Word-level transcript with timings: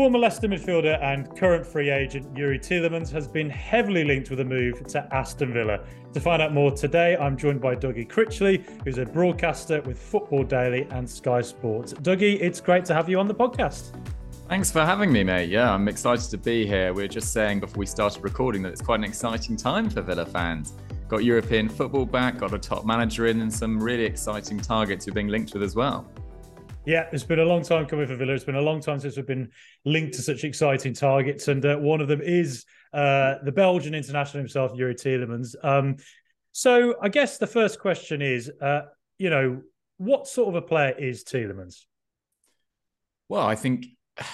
Former 0.00 0.18
Leicester 0.18 0.48
midfielder 0.48 0.98
and 1.02 1.28
current 1.36 1.66
free 1.66 1.90
agent 1.90 2.32
Youri 2.32 2.58
Tielemans 2.58 3.12
has 3.12 3.28
been 3.28 3.50
heavily 3.50 4.02
linked 4.02 4.30
with 4.30 4.40
a 4.40 4.44
move 4.46 4.82
to 4.86 5.06
Aston 5.14 5.52
Villa. 5.52 5.84
To 6.14 6.20
find 6.20 6.40
out 6.40 6.54
more 6.54 6.70
today, 6.70 7.18
I'm 7.18 7.36
joined 7.36 7.60
by 7.60 7.76
Dougie 7.76 8.08
Critchley, 8.08 8.64
who's 8.82 8.96
a 8.96 9.04
broadcaster 9.04 9.82
with 9.82 10.00
Football 10.00 10.44
Daily 10.44 10.86
and 10.90 11.06
Sky 11.06 11.42
Sports. 11.42 11.92
Dougie, 11.92 12.40
it's 12.40 12.62
great 12.62 12.86
to 12.86 12.94
have 12.94 13.10
you 13.10 13.20
on 13.20 13.28
the 13.28 13.34
podcast. 13.34 13.94
Thanks 14.48 14.72
for 14.72 14.86
having 14.86 15.12
me, 15.12 15.22
mate. 15.22 15.50
Yeah, 15.50 15.70
I'm 15.70 15.86
excited 15.86 16.30
to 16.30 16.38
be 16.38 16.66
here. 16.66 16.94
We 16.94 17.02
were 17.02 17.08
just 17.08 17.34
saying 17.34 17.60
before 17.60 17.80
we 17.80 17.84
started 17.84 18.24
recording 18.24 18.62
that 18.62 18.70
it's 18.70 18.80
quite 18.80 19.00
an 19.00 19.04
exciting 19.04 19.54
time 19.54 19.90
for 19.90 20.00
Villa 20.00 20.24
fans. 20.24 20.72
Got 21.08 21.24
European 21.24 21.68
football 21.68 22.06
back, 22.06 22.38
got 22.38 22.54
a 22.54 22.58
top 22.58 22.86
manager 22.86 23.26
in, 23.26 23.42
and 23.42 23.52
some 23.52 23.78
really 23.78 24.06
exciting 24.06 24.60
targets 24.60 25.04
who 25.04 25.10
are 25.10 25.14
being 25.14 25.28
linked 25.28 25.52
with 25.52 25.62
as 25.62 25.76
well. 25.76 26.10
Yeah, 26.86 27.06
it's 27.12 27.24
been 27.24 27.40
a 27.40 27.44
long 27.44 27.62
time 27.62 27.84
coming 27.86 28.06
for 28.06 28.16
Villa. 28.16 28.32
It's 28.32 28.44
been 28.44 28.54
a 28.54 28.60
long 28.60 28.80
time 28.80 28.98
since 29.00 29.16
we've 29.16 29.26
been 29.26 29.50
linked 29.84 30.14
to 30.14 30.22
such 30.22 30.44
exciting 30.44 30.94
targets, 30.94 31.48
and 31.48 31.64
uh, 31.64 31.76
one 31.76 32.00
of 32.00 32.08
them 32.08 32.22
is 32.22 32.64
uh, 32.94 33.34
the 33.44 33.52
Belgian 33.52 33.94
international 33.94 34.40
himself, 34.40 34.72
Youri 34.72 34.94
Tielemans. 34.94 35.54
Um, 35.62 35.96
so, 36.52 36.94
I 37.02 37.10
guess 37.10 37.36
the 37.36 37.46
first 37.46 37.78
question 37.78 38.22
is, 38.22 38.50
uh, 38.62 38.82
you 39.18 39.28
know, 39.28 39.60
what 39.98 40.26
sort 40.26 40.48
of 40.48 40.54
a 40.54 40.62
player 40.62 40.94
is 40.98 41.22
Tielemans? 41.22 41.84
Well, 43.28 43.46
I 43.46 43.56
think 43.56 43.84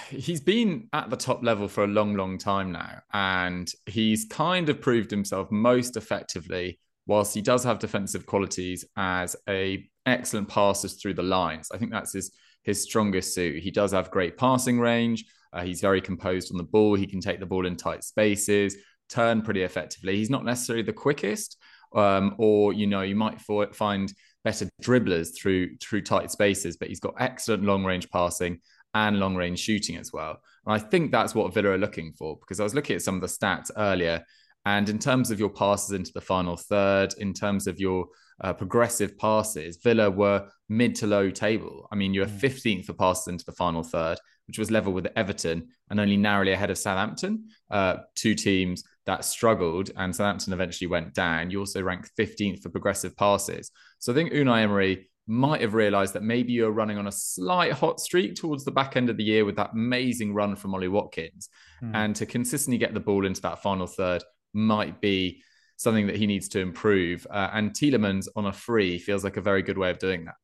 he's 0.09 0.41
been 0.41 0.87
at 0.93 1.09
the 1.09 1.17
top 1.17 1.43
level 1.43 1.67
for 1.67 1.83
a 1.83 1.87
long, 1.87 2.15
long 2.15 2.37
time 2.37 2.71
now, 2.71 3.01
and 3.11 3.69
he's 3.85 4.25
kind 4.25 4.69
of 4.69 4.79
proved 4.79 5.11
himself 5.11 5.51
most 5.51 5.97
effectively. 5.97 6.79
Whilst 7.07 7.33
he 7.33 7.41
does 7.41 7.63
have 7.63 7.79
defensive 7.79 8.25
qualities 8.25 8.85
as 8.95 9.35
a 9.49 9.89
excellent 10.05 10.47
passes 10.47 10.93
through 10.93 11.15
the 11.15 11.23
lines. 11.23 11.69
I 11.73 11.77
think 11.77 11.91
that's 11.91 12.13
his 12.13 12.31
his 12.63 12.83
strongest 12.83 13.33
suit. 13.33 13.63
He 13.63 13.71
does 13.71 13.93
have 13.93 14.11
great 14.11 14.37
passing 14.37 14.79
range. 14.79 15.25
Uh, 15.53 15.63
he's 15.63 15.79
very 15.79 16.01
composed 16.01 16.51
on 16.51 16.57
the 16.57 16.63
ball. 16.63 16.95
He 16.95 17.07
can 17.07 17.21
take 17.21 17.39
the 17.39 17.45
ball 17.45 17.65
in 17.65 17.77
tight 17.77 18.03
spaces, 18.03 18.75
turn 19.09 19.41
pretty 19.41 19.63
effectively. 19.63 20.17
He's 20.17 20.29
not 20.29 20.43
necessarily 20.43 20.83
the 20.83 20.93
quickest, 20.93 21.57
um, 21.95 22.35
or 22.37 22.73
you 22.73 22.87
know, 22.87 23.01
you 23.01 23.15
might 23.15 23.39
for, 23.39 23.71
find 23.73 24.11
better 24.43 24.67
dribblers 24.81 25.29
through 25.37 25.77
through 25.77 26.01
tight 26.01 26.31
spaces, 26.31 26.77
but 26.77 26.89
he's 26.89 26.99
got 26.99 27.15
excellent 27.19 27.63
long 27.63 27.85
range 27.85 28.09
passing 28.09 28.59
and 28.93 29.19
long 29.19 29.35
range 29.35 29.59
shooting 29.59 29.97
as 29.97 30.11
well. 30.11 30.37
And 30.65 30.75
I 30.75 30.79
think 30.79 31.11
that's 31.11 31.35
what 31.35 31.53
Villa 31.53 31.69
are 31.69 31.77
looking 31.77 32.13
for 32.13 32.37
because 32.37 32.59
I 32.59 32.63
was 32.63 32.75
looking 32.75 32.95
at 32.95 33.01
some 33.01 33.15
of 33.15 33.21
the 33.21 33.27
stats 33.27 33.71
earlier. 33.77 34.23
And 34.67 34.89
in 34.89 34.99
terms 34.99 35.31
of 35.31 35.39
your 35.39 35.49
passes 35.49 35.91
into 35.93 36.11
the 36.11 36.19
final 36.19 36.57
third, 36.57 37.13
in 37.19 37.33
terms 37.33 37.67
of 37.67 37.79
your 37.79 38.07
uh, 38.41 38.51
progressive 38.51 39.17
passes, 39.17 39.77
Villa 39.77 40.11
were 40.11 40.49
mid 40.67 40.93
to 40.95 41.07
low 41.07 41.29
table. 41.29 41.87
I 41.89 41.95
mean, 41.95 42.13
you 42.13 42.19
were 42.19 42.27
15th 42.27 42.79
mm. 42.79 42.85
for 42.85 42.91
passes 42.91 43.29
into 43.29 43.45
the 43.45 43.53
final 43.53 43.81
third, 43.81 44.17
which 44.45 44.59
was 44.59 44.69
level 44.69 44.91
with 44.91 45.07
Everton 45.15 45.69
and 45.89 46.01
only 46.01 46.17
narrowly 46.17 46.51
ahead 46.51 46.69
of 46.69 46.77
Southampton, 46.77 47.45
uh, 47.71 47.99
two 48.15 48.35
teams 48.35 48.83
that 49.05 49.23
struggled, 49.23 49.91
and 49.95 50.13
Southampton 50.13 50.51
eventually 50.51 50.87
went 50.87 51.13
down. 51.13 51.49
You 51.49 51.59
also 51.59 51.81
ranked 51.81 52.11
15th 52.19 52.61
for 52.61 52.67
progressive 52.67 53.15
passes. 53.15 53.71
So 53.99 54.11
I 54.11 54.15
think 54.15 54.33
Unai 54.33 54.63
Emery 54.63 55.09
might 55.27 55.61
have 55.61 55.75
realised 55.75 56.13
that 56.15 56.23
maybe 56.23 56.51
you're 56.51 56.71
running 56.71 56.97
on 56.97 57.07
a 57.07 57.11
slight 57.11 57.71
hot 57.71 58.01
streak 58.01 58.35
towards 58.35 58.65
the 58.65 58.71
back 58.71 58.97
end 58.97 59.09
of 59.09 59.15
the 59.15 59.23
year 59.23 59.45
with 59.45 59.55
that 59.55 59.71
amazing 59.71 60.33
run 60.33 60.57
from 60.57 60.75
Ollie 60.75 60.89
Watkins. 60.89 61.47
Mm. 61.81 61.91
And 61.93 62.15
to 62.17 62.25
consistently 62.25 62.77
get 62.77 62.93
the 62.93 62.99
ball 62.99 63.25
into 63.25 63.41
that 63.43 63.63
final 63.63 63.87
third 63.87 64.23
might 64.57 64.99
be 64.99 65.41
something 65.77 66.07
that 66.07 66.15
he 66.15 66.27
needs 66.27 66.49
to 66.49 66.59
improve. 66.59 67.25
Uh, 67.29 67.49
and 67.53 67.71
Tielemans 67.71 68.27
on 68.35 68.47
a 68.47 68.51
free 68.51 68.97
feels 68.97 69.23
like 69.23 69.37
a 69.37 69.41
very 69.41 69.61
good 69.61 69.77
way 69.77 69.89
of 69.89 69.99
doing 69.99 70.25
that. 70.25 70.35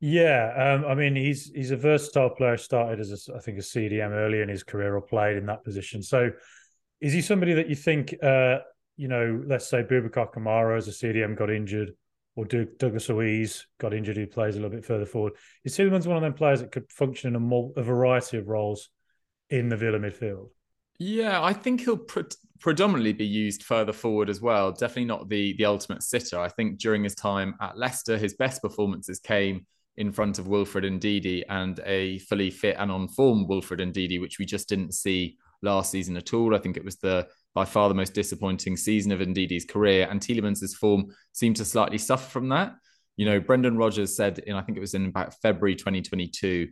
Yeah, 0.00 0.76
um, 0.76 0.84
I 0.84 0.94
mean 0.94 1.16
he's 1.16 1.50
he's 1.50 1.72
a 1.72 1.76
versatile 1.76 2.30
player. 2.30 2.56
Started 2.56 3.00
as 3.00 3.28
a, 3.28 3.34
I 3.34 3.40
think 3.40 3.58
a 3.58 3.62
CDM 3.62 4.10
early 4.10 4.40
in 4.40 4.48
his 4.48 4.62
career, 4.62 4.94
or 4.94 5.00
played 5.00 5.36
in 5.36 5.46
that 5.46 5.64
position. 5.64 6.02
So, 6.04 6.30
is 7.00 7.12
he 7.12 7.20
somebody 7.20 7.54
that 7.54 7.68
you 7.68 7.74
think, 7.74 8.14
uh, 8.22 8.58
you 8.96 9.08
know, 9.08 9.42
let's 9.44 9.68
say 9.68 9.82
Boubacar 9.82 10.32
Kamara 10.32 10.76
as 10.76 10.86
a 10.86 10.92
CDM 10.92 11.36
got 11.36 11.50
injured, 11.50 11.94
or 12.36 12.44
Douglas 12.44 13.08
Luiz 13.08 13.66
got 13.80 13.92
injured, 13.92 14.16
who 14.16 14.28
plays 14.28 14.54
a 14.54 14.60
little 14.60 14.70
bit 14.70 14.84
further 14.84 15.06
forward? 15.06 15.32
Is 15.64 15.76
Tielemans 15.76 16.06
one 16.06 16.16
of 16.16 16.22
them 16.22 16.34
players 16.34 16.60
that 16.60 16.70
could 16.70 16.92
function 16.92 17.34
in 17.34 17.42
a, 17.42 17.80
a 17.80 17.82
variety 17.82 18.38
of 18.38 18.46
roles 18.46 18.90
in 19.50 19.68
the 19.68 19.76
Villa 19.76 19.98
midfield? 19.98 20.50
Yeah, 20.98 21.42
I 21.42 21.52
think 21.52 21.82
he'll 21.82 21.96
pre- 21.96 22.24
predominantly 22.60 23.12
be 23.12 23.26
used 23.26 23.62
further 23.62 23.92
forward 23.92 24.28
as 24.28 24.40
well. 24.40 24.72
Definitely 24.72 25.04
not 25.04 25.28
the 25.28 25.54
the 25.56 25.64
ultimate 25.64 26.02
sitter. 26.02 26.38
I 26.38 26.48
think 26.48 26.78
during 26.78 27.04
his 27.04 27.14
time 27.14 27.54
at 27.60 27.78
Leicester, 27.78 28.18
his 28.18 28.34
best 28.34 28.62
performances 28.62 29.20
came 29.20 29.66
in 29.96 30.12
front 30.12 30.38
of 30.38 30.48
Wilfred 30.48 30.84
Ndidi 30.84 31.42
and 31.48 31.80
a 31.84 32.18
fully 32.20 32.50
fit 32.50 32.76
and 32.78 32.90
on 32.90 33.08
form 33.08 33.46
Wilfred 33.46 33.80
Ndidi, 33.80 34.20
which 34.20 34.38
we 34.38 34.44
just 34.44 34.68
didn't 34.68 34.92
see 34.92 35.36
last 35.62 35.90
season 35.90 36.16
at 36.16 36.32
all. 36.34 36.54
I 36.54 36.58
think 36.58 36.76
it 36.76 36.84
was 36.84 36.96
the 36.96 37.28
by 37.54 37.64
far 37.64 37.88
the 37.88 37.94
most 37.94 38.14
disappointing 38.14 38.76
season 38.76 39.10
of 39.12 39.20
Ndidi's 39.20 39.64
career, 39.64 40.06
and 40.10 40.20
Tielemans' 40.20 40.74
form 40.74 41.06
seemed 41.32 41.56
to 41.56 41.64
slightly 41.64 41.98
suffer 41.98 42.28
from 42.28 42.48
that. 42.50 42.74
You 43.16 43.26
know, 43.26 43.40
Brendan 43.40 43.76
Rodgers 43.76 44.16
said 44.16 44.38
in 44.40 44.54
I 44.56 44.62
think 44.62 44.78
it 44.78 44.80
was 44.80 44.94
in 44.94 45.06
about 45.06 45.34
February 45.42 45.76
2022 45.76 46.68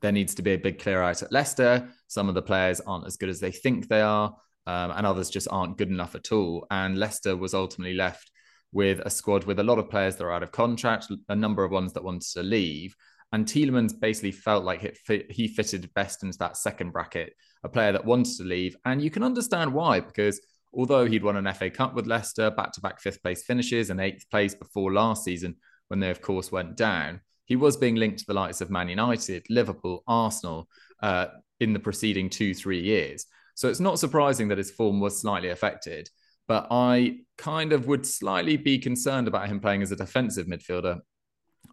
there 0.00 0.12
needs 0.12 0.34
to 0.36 0.42
be 0.42 0.52
a 0.52 0.58
big 0.58 0.78
clear 0.78 1.02
out 1.02 1.22
at 1.22 1.32
Leicester. 1.32 1.88
Some 2.08 2.28
of 2.28 2.34
the 2.34 2.42
players 2.42 2.80
aren't 2.80 3.06
as 3.06 3.16
good 3.16 3.28
as 3.28 3.40
they 3.40 3.52
think 3.52 3.88
they 3.88 4.00
are, 4.00 4.34
um, 4.66 4.90
and 4.92 5.06
others 5.06 5.30
just 5.30 5.48
aren't 5.50 5.78
good 5.78 5.88
enough 5.88 6.14
at 6.14 6.32
all. 6.32 6.66
And 6.70 6.98
Leicester 6.98 7.36
was 7.36 7.54
ultimately 7.54 7.94
left 7.94 8.30
with 8.72 9.00
a 9.00 9.10
squad 9.10 9.44
with 9.44 9.58
a 9.58 9.64
lot 9.64 9.78
of 9.78 9.90
players 9.90 10.16
that 10.16 10.24
are 10.24 10.32
out 10.32 10.42
of 10.42 10.52
contract, 10.52 11.06
a 11.28 11.36
number 11.36 11.64
of 11.64 11.70
ones 11.70 11.92
that 11.94 12.04
wanted 12.04 12.30
to 12.32 12.42
leave. 12.42 12.94
And 13.32 13.46
Tielemans 13.46 13.98
basically 13.98 14.32
felt 14.32 14.64
like 14.64 14.96
fit, 14.96 15.30
he 15.30 15.48
fitted 15.48 15.92
best 15.94 16.22
into 16.22 16.38
that 16.38 16.56
second 16.56 16.92
bracket, 16.92 17.32
a 17.64 17.68
player 17.68 17.92
that 17.92 18.04
wanted 18.04 18.36
to 18.36 18.44
leave. 18.44 18.76
And 18.84 19.02
you 19.02 19.10
can 19.10 19.22
understand 19.22 19.72
why, 19.72 20.00
because 20.00 20.40
although 20.72 21.06
he'd 21.06 21.24
won 21.24 21.36
an 21.36 21.52
FA 21.54 21.70
Cup 21.70 21.94
with 21.94 22.06
Leicester, 22.06 22.50
back 22.50 22.72
to 22.72 22.80
back 22.80 23.00
fifth 23.00 23.22
place 23.22 23.42
finishes 23.42 23.90
and 23.90 24.00
eighth 24.00 24.28
place 24.30 24.54
before 24.54 24.92
last 24.92 25.24
season, 25.24 25.56
when 25.88 26.00
they, 26.00 26.10
of 26.10 26.20
course, 26.20 26.52
went 26.52 26.76
down, 26.76 27.20
he 27.46 27.56
was 27.56 27.76
being 27.76 27.94
linked 27.94 28.18
to 28.18 28.26
the 28.26 28.34
likes 28.34 28.60
of 28.60 28.70
Man 28.70 28.88
United, 28.88 29.46
Liverpool, 29.48 30.02
Arsenal 30.06 30.68
uh, 31.02 31.26
in 31.60 31.72
the 31.72 31.78
preceding 31.78 32.28
two, 32.28 32.52
three 32.52 32.82
years. 32.82 33.26
So 33.54 33.68
it's 33.68 33.80
not 33.80 33.98
surprising 33.98 34.48
that 34.48 34.58
his 34.58 34.70
form 34.70 35.00
was 35.00 35.20
slightly 35.20 35.48
affected. 35.48 36.10
But 36.48 36.68
I 36.70 37.20
kind 37.38 37.72
of 37.72 37.86
would 37.86 38.06
slightly 38.06 38.56
be 38.56 38.78
concerned 38.78 39.26
about 39.26 39.48
him 39.48 39.60
playing 39.60 39.82
as 39.82 39.90
a 39.90 39.96
defensive 39.96 40.46
midfielder. 40.46 41.00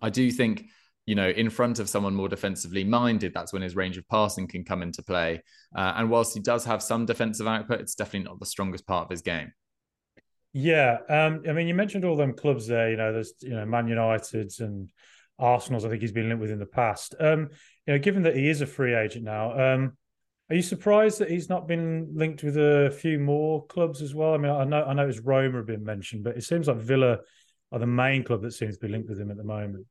I 0.02 0.10
do 0.10 0.32
think, 0.32 0.66
you 1.06 1.16
know, 1.16 1.30
in 1.30 1.50
front 1.50 1.80
of 1.80 1.90
someone 1.90 2.16
more 2.16 2.30
defensively 2.30 2.84
minded, 2.84 3.34
that's 3.34 3.54
when 3.54 3.62
his 3.62 3.76
range 3.76 3.98
of 3.98 4.08
passing 4.08 4.48
can 4.48 4.64
come 4.64 4.82
into 4.82 5.04
play. 5.04 5.44
Uh, 5.76 5.94
and 5.98 6.10
whilst 6.10 6.34
he 6.34 6.40
does 6.40 6.66
have 6.66 6.82
some 6.82 7.06
defensive 7.06 7.48
output, 7.48 7.82
it's 7.82 7.96
definitely 7.96 8.30
not 8.30 8.40
the 8.40 8.46
strongest 8.46 8.88
part 8.88 9.06
of 9.06 9.12
his 9.12 9.22
game. 9.22 9.52
Yeah, 10.54 10.98
um, 11.10 11.44
I 11.48 11.52
mean, 11.52 11.68
you 11.68 11.74
mentioned 11.74 12.06
all 12.06 12.16
them 12.16 12.34
clubs 12.34 12.68
there. 12.68 12.92
You 12.92 12.98
know, 12.98 13.12
there's 13.12 13.34
you 13.42 13.56
know 13.56 13.66
Man 13.66 13.88
United 13.88 14.52
and 14.60 14.92
Arsenal's. 15.44 15.86
I 15.86 15.90
think 15.90 16.02
he's 16.02 16.12
been 16.12 16.30
linked 16.30 16.42
with 16.42 16.52
in 16.52 16.60
the 16.60 16.66
past. 16.66 17.16
Um, 17.20 17.50
you 17.86 17.94
know, 17.94 18.00
given 18.00 18.24
that 18.24 18.36
he 18.36 18.50
is 18.50 18.62
a 18.62 18.66
free 18.66 18.96
agent 18.96 19.26
now, 19.26 19.76
um, 19.76 19.98
are 20.50 20.56
you 20.56 20.62
surprised 20.62 21.20
that 21.20 21.30
he's 21.30 21.50
not 21.50 21.68
been 21.68 22.12
linked 22.14 22.44
with 22.44 22.58
a 22.58 22.96
few 23.02 23.20
more 23.20 23.66
clubs 23.68 24.02
as 24.02 24.16
well? 24.16 24.34
I 24.34 24.38
mean, 24.38 24.52
I 24.52 24.64
know 24.64 24.84
I 24.84 24.94
know 24.94 25.08
it's 25.08 25.20
Roma 25.20 25.58
have 25.58 25.68
been 25.68 25.84
mentioned, 25.84 26.24
but 26.24 26.38
it 26.38 26.44
seems 26.44 26.68
like 26.68 26.78
Villa 26.78 27.20
are 27.72 27.80
the 27.80 27.88
main 27.88 28.24
club 28.24 28.42
that 28.44 28.54
seems 28.54 28.78
to 28.78 28.86
be 28.86 28.92
linked 28.92 29.10
with 29.10 29.20
him 29.20 29.32
at 29.32 29.38
the 29.38 29.44
moment. 29.44 29.86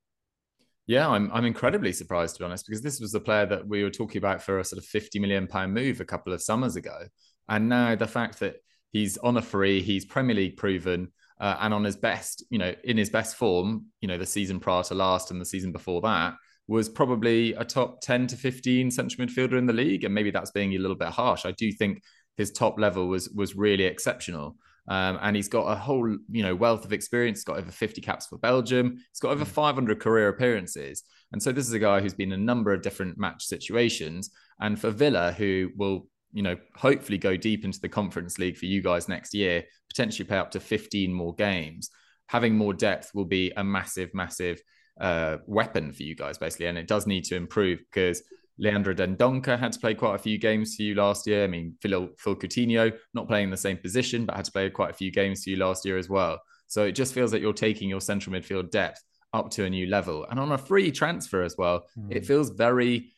Yeah, 0.86 1.08
I'm 1.08 1.30
I'm 1.32 1.44
incredibly 1.44 1.92
surprised 1.92 2.36
to 2.36 2.41
be 2.41 2.44
honest, 2.46 2.66
because 2.66 2.82
this 2.82 3.00
was 3.00 3.12
the 3.12 3.20
player 3.20 3.46
that 3.46 3.66
we 3.66 3.82
were 3.82 3.91
talking 3.91 4.18
about 4.18 4.42
for 4.42 4.58
a 4.58 4.64
sort 4.64 4.78
of 4.78 4.86
50 4.86 5.18
million 5.20 5.46
pound 5.46 5.74
move 5.74 6.00
a 6.00 6.04
couple 6.04 6.32
of 6.32 6.42
summers 6.42 6.76
ago. 6.76 7.06
And 7.48 7.68
now 7.68 7.94
the 7.94 8.06
fact 8.06 8.41
that 8.41 8.56
he's 8.91 9.18
on 9.18 9.36
a 9.36 9.42
free, 9.42 9.82
he's 9.82 10.04
Premier 10.04 10.36
League 10.36 10.56
proven, 10.56 11.12
uh, 11.42 11.56
and 11.60 11.75
on 11.75 11.82
his 11.82 11.97
best, 11.97 12.44
you 12.50 12.58
know, 12.58 12.72
in 12.84 12.97
his 12.97 13.10
best 13.10 13.34
form, 13.34 13.86
you 14.00 14.06
know, 14.06 14.16
the 14.16 14.25
season 14.25 14.60
prior 14.60 14.84
to 14.84 14.94
last 14.94 15.32
and 15.32 15.41
the 15.41 15.44
season 15.44 15.72
before 15.72 16.00
that 16.00 16.34
was 16.69 16.88
probably 16.88 17.53
a 17.54 17.64
top 17.64 18.00
10 18.00 18.28
to 18.28 18.36
15 18.36 18.92
central 18.92 19.27
midfielder 19.27 19.59
in 19.59 19.66
the 19.66 19.72
league. 19.72 20.04
And 20.04 20.15
maybe 20.15 20.30
that's 20.30 20.53
being 20.53 20.72
a 20.72 20.78
little 20.78 20.97
bit 20.97 21.09
harsh. 21.09 21.44
I 21.44 21.50
do 21.50 21.72
think 21.72 22.00
his 22.36 22.53
top 22.53 22.78
level 22.78 23.09
was 23.09 23.28
was 23.30 23.56
really 23.56 23.84
exceptional. 23.84 24.56
Um, 24.89 25.18
and 25.21 25.34
he's 25.34 25.48
got 25.48 25.66
a 25.66 25.74
whole, 25.74 26.16
you 26.30 26.42
know, 26.44 26.54
wealth 26.54 26.84
of 26.84 26.92
experience. 26.92 27.41
He's 27.41 27.44
got 27.44 27.59
over 27.59 27.71
50 27.72 28.00
caps 28.00 28.27
for 28.27 28.39
Belgium. 28.39 28.94
He's 28.97 29.21
got 29.21 29.33
over 29.33 29.44
mm. 29.44 29.48
500 29.48 30.00
career 30.00 30.28
appearances. 30.28 31.03
And 31.33 31.42
so 31.42 31.50
this 31.50 31.66
is 31.66 31.72
a 31.72 31.78
guy 31.80 32.00
who's 32.00 32.15
been 32.15 32.33
in 32.33 32.41
a 32.41 32.44
number 32.44 32.72
of 32.72 32.83
different 32.83 33.18
match 33.18 33.44
situations. 33.44 34.30
And 34.60 34.78
for 34.80 34.91
Villa, 34.91 35.33
who 35.33 35.71
will 35.77 36.06
you 36.32 36.42
know, 36.42 36.56
hopefully 36.76 37.18
go 37.18 37.36
deep 37.36 37.64
into 37.64 37.80
the 37.80 37.88
conference 37.88 38.38
league 38.38 38.56
for 38.56 38.66
you 38.66 38.82
guys 38.82 39.08
next 39.08 39.34
year, 39.34 39.64
potentially 39.88 40.26
play 40.26 40.38
up 40.38 40.50
to 40.52 40.60
15 40.60 41.12
more 41.12 41.34
games. 41.34 41.90
Having 42.28 42.56
more 42.56 42.72
depth 42.72 43.10
will 43.14 43.26
be 43.26 43.52
a 43.56 43.64
massive, 43.64 44.10
massive 44.14 44.60
uh, 45.00 45.38
weapon 45.46 45.92
for 45.92 46.02
you 46.02 46.14
guys, 46.14 46.38
basically. 46.38 46.66
And 46.66 46.78
it 46.78 46.88
does 46.88 47.06
need 47.06 47.24
to 47.24 47.36
improve 47.36 47.80
because 47.80 48.22
Leandro 48.58 48.94
Dendoncker 48.94 49.58
had 49.58 49.72
to 49.72 49.78
play 49.80 49.94
quite 49.94 50.14
a 50.14 50.18
few 50.18 50.38
games 50.38 50.76
for 50.76 50.82
you 50.82 50.94
last 50.94 51.26
year. 51.26 51.44
I 51.44 51.48
mean, 51.48 51.74
Phil, 51.82 52.08
Phil 52.18 52.36
Coutinho, 52.36 52.92
not 53.12 53.28
playing 53.28 53.44
in 53.44 53.50
the 53.50 53.56
same 53.56 53.76
position, 53.76 54.24
but 54.24 54.36
had 54.36 54.44
to 54.46 54.52
play 54.52 54.70
quite 54.70 54.90
a 54.90 54.94
few 54.94 55.10
games 55.10 55.44
for 55.44 55.50
you 55.50 55.56
last 55.56 55.84
year 55.84 55.98
as 55.98 56.08
well. 56.08 56.40
So 56.68 56.84
it 56.84 56.92
just 56.92 57.12
feels 57.12 57.32
like 57.32 57.42
you're 57.42 57.52
taking 57.52 57.88
your 57.88 58.00
central 58.00 58.34
midfield 58.34 58.70
depth 58.70 59.02
up 59.32 59.50
to 59.50 59.64
a 59.64 59.70
new 59.70 59.86
level. 59.86 60.26
And 60.30 60.38
on 60.38 60.52
a 60.52 60.58
free 60.58 60.90
transfer 60.90 61.42
as 61.42 61.56
well, 61.58 61.84
mm. 61.98 62.14
it 62.14 62.24
feels 62.24 62.50
very 62.50 63.12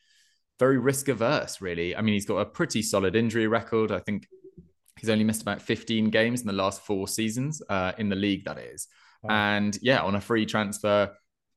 very 0.59 0.77
risk 0.77 1.07
averse, 1.07 1.61
really. 1.61 1.95
I 1.95 2.01
mean, 2.01 2.13
he's 2.13 2.25
got 2.25 2.37
a 2.37 2.45
pretty 2.45 2.81
solid 2.81 3.15
injury 3.15 3.47
record. 3.47 3.91
I 3.91 3.99
think 3.99 4.27
he's 4.99 5.09
only 5.09 5.23
missed 5.23 5.41
about 5.41 5.61
15 5.61 6.09
games 6.09 6.41
in 6.41 6.47
the 6.47 6.53
last 6.53 6.81
four 6.81 7.07
seasons 7.07 7.61
uh, 7.69 7.91
in 7.97 8.09
the 8.09 8.15
league, 8.15 8.45
that 8.45 8.57
is. 8.57 8.87
Wow. 9.23 9.55
And 9.55 9.77
yeah, 9.81 10.01
on 10.01 10.15
a 10.15 10.21
free 10.21 10.45
transfer 10.45 11.11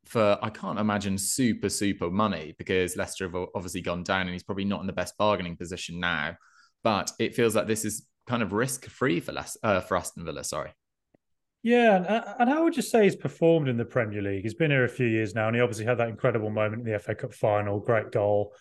for, 0.07 0.39
I 0.43 0.51
can't 0.51 0.79
imagine 0.79 1.19
super, 1.19 1.69
super 1.69 2.11
money 2.11 2.55
because 2.59 2.97
Leicester 2.97 3.27
have 3.27 3.49
obviously 3.55 3.83
gone 3.83 4.03
down 4.03 4.23
and 4.23 4.31
he's 4.31 4.43
probably 4.43 4.65
not 4.65 4.81
in 4.81 4.87
the 4.87 4.93
best 4.93 5.17
bargaining 5.17 5.57
position 5.57 6.01
now. 6.01 6.37
But 6.83 7.13
it 7.19 7.35
feels 7.35 7.55
like 7.55 7.67
this 7.67 7.85
is 7.85 8.07
kind 8.27 8.43
of 8.43 8.53
risk 8.53 8.87
free 8.87 9.21
for, 9.21 9.33
less, 9.33 9.57
uh, 9.63 9.81
for 9.81 9.97
Aston 9.97 10.25
Villa. 10.25 10.43
Sorry. 10.43 10.73
Yeah, 11.63 11.97
and, 11.97 12.25
and 12.39 12.49
how 12.49 12.65
would 12.65 12.77
you 12.77 12.83
say 12.83 13.05
he's 13.05 13.17
performed 13.17 13.69
in 13.69 13.77
the 13.77 13.85
Premier 13.85 14.23
League? 14.23 14.43
He's 14.43 14.55
been 14.55 14.71
here 14.71 14.85
a 14.85 14.89
few 14.89 15.07
years 15.07 15.35
now, 15.35 15.49
and 15.49 15.57
he 15.57 15.61
obviously 15.61 15.85
had 15.85 15.99
that 15.99 16.09
incredible 16.09 16.51
moment 16.51 16.87
in 16.87 16.93
the 16.93 16.99
FA 17.01 17.17
Cup 17.17 17.35
final, 17.35 17.81
great 17.81 18.13
goal 18.13 18.53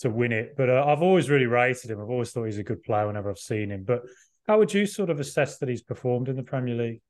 to 0.00 0.10
win 0.10 0.32
it. 0.32 0.54
But 0.56 0.70
uh, 0.70 0.84
I've 0.86 1.02
always 1.02 1.30
really 1.30 1.46
rated 1.46 1.90
him. 1.90 2.00
I've 2.00 2.10
always 2.10 2.30
thought 2.30 2.44
he's 2.44 2.58
a 2.58 2.64
good 2.64 2.82
player 2.82 3.06
whenever 3.06 3.30
I've 3.30 3.38
seen 3.38 3.70
him. 3.70 3.84
But 3.84 4.02
how 4.46 4.58
would 4.58 4.74
you 4.74 4.86
sort 4.86 5.10
of 5.10 5.20
assess 5.20 5.58
that 5.58 5.68
he's 5.68 5.82
performed 5.82 6.28
in 6.28 6.36
the 6.36 6.42
Premier 6.42 6.74
League? 6.74 7.02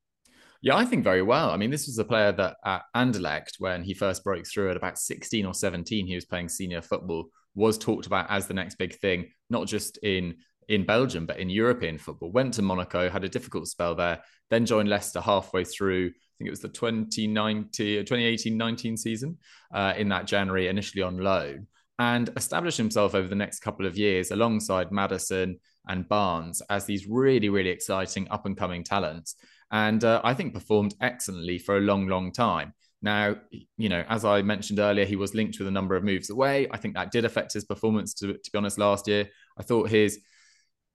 Yeah, 0.63 0.77
I 0.77 0.85
think 0.85 1.05
very 1.05 1.23
well. 1.23 1.49
I 1.51 1.57
mean, 1.57 1.71
this 1.71 1.87
was 1.87 1.97
a 1.99 2.05
player 2.05 2.33
that 2.33 2.59
at 2.65 2.83
Anderlecht, 2.95 3.53
when 3.59 3.83
he 3.83 3.95
first 3.95 4.23
broke 4.23 4.47
through 4.47 4.71
at 4.71 4.77
about 4.77 4.99
16 4.99 5.47
or 5.47 5.55
17, 5.55 6.07
he 6.07 6.15
was 6.15 6.27
playing 6.27 6.51
senior 6.51 6.83
football, 6.83 7.31
was 7.55 7.79
talked 7.79 8.07
about 8.07 8.27
as 8.29 8.47
the 8.47 8.53
next 8.55 8.77
big 8.77 8.95
thing, 8.99 9.31
not 9.49 9.67
just 9.67 9.97
in 9.99 10.37
in 10.69 10.85
Belgium, 10.87 11.27
but 11.27 11.41
in 11.41 11.51
European 11.51 11.99
football. 11.99 12.31
Went 12.31 12.55
to 12.55 12.63
Monaco, 12.63 13.11
had 13.11 13.25
a 13.25 13.29
difficult 13.29 13.67
spell 13.67 13.97
there, 13.97 14.21
then 14.51 14.65
joined 14.65 14.89
Leicester 14.89 15.21
halfway 15.21 15.65
through. 15.65 16.07
I 16.07 16.13
think 16.39 16.47
it 16.47 16.51
was 16.51 16.61
the 16.61 16.69
2018-19 16.69 18.97
season 18.97 19.39
uh, 19.75 19.95
in 19.97 20.11
that 20.11 20.29
January, 20.29 20.69
initially 20.69 21.03
on 21.03 21.19
loan, 21.19 21.67
and 22.01 22.31
established 22.35 22.79
himself 22.79 23.15
over 23.15 23.29
the 23.29 23.35
next 23.35 23.61
couple 23.61 23.85
of 23.85 23.97
years 23.97 24.31
alongside 24.31 24.91
Maddison 24.91 25.61
and 25.87 26.09
Barnes 26.09 26.63
as 26.71 26.87
these 26.87 27.07
really, 27.07 27.51
really 27.51 27.69
exciting 27.69 28.27
up 28.31 28.47
and 28.47 28.57
coming 28.57 28.83
talents. 28.83 29.37
And 29.71 30.03
uh, 30.03 30.23
I 30.25 30.33
think 30.33 30.55
performed 30.55 30.95
excellently 31.03 31.59
for 31.59 31.77
a 31.77 31.83
long, 31.83 32.07
long 32.07 32.33
time. 32.33 32.73
Now, 33.03 33.37
you 33.77 33.91
know, 33.91 34.03
as 34.09 34.25
I 34.25 34.41
mentioned 34.41 34.79
earlier, 34.79 35.05
he 35.05 35.17
was 35.17 35.35
linked 35.35 35.59
with 35.59 35.69
a 35.69 35.71
number 35.71 35.95
of 35.95 36.03
moves 36.03 36.31
away. 36.31 36.67
I 36.71 36.79
think 36.79 36.95
that 36.95 37.11
did 37.11 37.27
affect 37.27 37.53
his 37.53 37.67
performance, 37.67 38.15
to, 38.15 38.33
to 38.33 38.51
be 38.51 38.57
honest, 38.57 38.79
last 38.79 39.07
year. 39.07 39.29
I 39.59 39.63
thought 39.63 39.91
his 39.91 40.21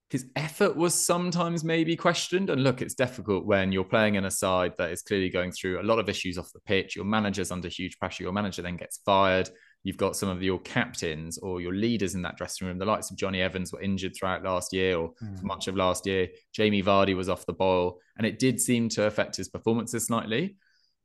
his 0.09 0.25
effort 0.35 0.75
was 0.75 0.93
sometimes 0.93 1.63
maybe 1.63 1.95
questioned. 1.95 2.49
And 2.49 2.63
look, 2.63 2.81
it's 2.81 2.93
difficult 2.95 3.45
when 3.45 3.71
you're 3.71 3.83
playing 3.83 4.15
in 4.15 4.25
a 4.25 4.31
side 4.31 4.73
that 4.77 4.91
is 4.91 5.01
clearly 5.03 5.29
going 5.29 5.51
through 5.51 5.81
a 5.81 5.83
lot 5.83 5.99
of 5.99 6.09
issues 6.09 6.37
off 6.37 6.53
the 6.53 6.59
pitch. 6.61 6.95
Your 6.95 7.05
manager's 7.05 7.51
under 7.51 7.67
huge 7.67 7.99
pressure. 7.99 8.23
Your 8.23 8.33
manager 8.33 8.61
then 8.61 8.77
gets 8.77 8.97
fired. 9.05 9.49
You've 9.85 9.97
got 9.97 10.15
some 10.15 10.29
of 10.29 10.41
your 10.41 10.57
captains 10.59 11.37
or 11.37 11.61
your 11.61 11.73
leaders 11.73 12.15
in 12.15 12.23
that 12.23 12.37
dressing 12.37 12.65
room. 12.65 12.79
The 12.79 12.85
likes 12.85 13.11
of 13.11 13.17
Jonny 13.17 13.39
Evans 13.39 13.71
were 13.71 13.81
injured 13.81 14.15
throughout 14.15 14.43
last 14.43 14.73
year 14.73 14.97
or 14.97 15.13
mm. 15.23 15.39
for 15.39 15.45
much 15.45 15.67
of 15.67 15.75
last 15.75 16.07
year. 16.07 16.27
Jamie 16.53 16.81
Vardy 16.81 17.15
was 17.15 17.29
off 17.29 17.45
the 17.45 17.53
boil. 17.53 17.99
And 18.17 18.25
it 18.25 18.39
did 18.39 18.59
seem 18.59 18.89
to 18.89 19.05
affect 19.05 19.35
his 19.35 19.47
performances 19.47 20.07
slightly, 20.07 20.55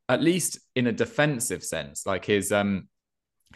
at 0.08 0.22
least 0.22 0.58
in 0.74 0.86
a 0.86 0.92
defensive 0.92 1.62
sense. 1.62 2.06
Like 2.06 2.24
his 2.24 2.52
um 2.52 2.88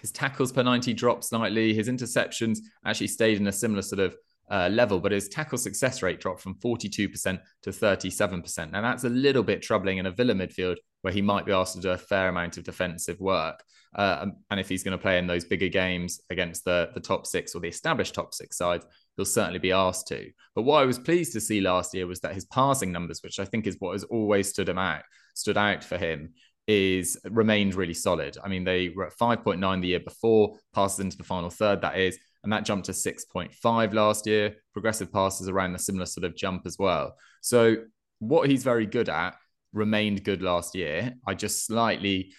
his 0.00 0.12
tackles 0.12 0.52
per 0.52 0.62
90 0.62 0.92
dropped 0.92 1.24
slightly. 1.24 1.72
His 1.72 1.88
interceptions 1.88 2.58
actually 2.84 3.06
stayed 3.06 3.38
in 3.38 3.46
a 3.46 3.52
similar 3.52 3.80
sort 3.80 4.00
of 4.00 4.16
uh, 4.50 4.68
level, 4.70 5.00
but 5.00 5.12
his 5.12 5.28
tackle 5.28 5.56
success 5.56 6.02
rate 6.02 6.20
dropped 6.20 6.42
from 6.42 6.56
42% 6.56 7.40
to 7.62 7.70
37%. 7.70 8.70
Now, 8.72 8.82
that's 8.82 9.04
a 9.04 9.08
little 9.08 9.42
bit 9.42 9.62
troubling 9.62 9.98
in 9.98 10.06
a 10.06 10.10
Villa 10.10 10.34
midfield 10.34 10.76
where 11.04 11.12
he 11.12 11.20
might 11.20 11.44
be 11.44 11.52
asked 11.52 11.74
to 11.74 11.82
do 11.82 11.90
a 11.90 11.98
fair 11.98 12.30
amount 12.30 12.56
of 12.56 12.64
defensive 12.64 13.20
work. 13.20 13.62
Uh, 13.94 14.28
and 14.50 14.58
if 14.58 14.70
he's 14.70 14.82
going 14.82 14.96
to 14.96 15.02
play 15.02 15.18
in 15.18 15.26
those 15.26 15.44
bigger 15.44 15.68
games 15.68 16.18
against 16.30 16.64
the, 16.64 16.88
the 16.94 17.00
top 17.00 17.26
six 17.26 17.54
or 17.54 17.60
the 17.60 17.68
established 17.68 18.14
top 18.14 18.32
six 18.32 18.56
sides, 18.56 18.86
he'll 19.14 19.26
certainly 19.26 19.58
be 19.58 19.70
asked 19.70 20.08
to. 20.08 20.30
But 20.54 20.62
what 20.62 20.82
I 20.82 20.86
was 20.86 20.98
pleased 20.98 21.34
to 21.34 21.42
see 21.42 21.60
last 21.60 21.92
year 21.92 22.06
was 22.06 22.20
that 22.20 22.32
his 22.32 22.46
passing 22.46 22.90
numbers, 22.90 23.20
which 23.22 23.38
I 23.38 23.44
think 23.44 23.66
is 23.66 23.76
what 23.80 23.92
has 23.92 24.04
always 24.04 24.48
stood 24.48 24.66
him 24.66 24.78
out, 24.78 25.02
stood 25.34 25.58
out 25.58 25.84
for 25.84 25.98
him, 25.98 26.32
is 26.66 27.20
remained 27.24 27.74
really 27.74 27.92
solid. 27.92 28.38
I 28.42 28.48
mean, 28.48 28.64
they 28.64 28.88
were 28.88 29.08
at 29.08 29.18
5.9 29.18 29.82
the 29.82 29.88
year 29.88 30.00
before, 30.00 30.56
passes 30.72 31.00
into 31.00 31.18
the 31.18 31.24
final 31.24 31.50
third, 31.50 31.82
that 31.82 31.98
is 31.98 32.18
and 32.44 32.52
that 32.52 32.64
jumped 32.64 32.86
to 32.86 32.92
6.5 32.92 33.94
last 33.94 34.26
year. 34.26 34.56
Progressive 34.72 35.12
passes 35.12 35.48
around 35.48 35.74
a 35.74 35.78
similar 35.78 36.06
sort 36.06 36.24
of 36.24 36.36
jump 36.36 36.62
as 36.66 36.78
well. 36.78 37.16
So 37.40 37.76
what 38.20 38.48
he's 38.48 38.62
very 38.62 38.86
good 38.86 39.08
at 39.08 39.34
remained 39.74 40.24
good 40.24 40.42
last 40.42 40.74
year. 40.74 41.12
I 41.26 41.34
just 41.34 41.66
slightly 41.66 42.32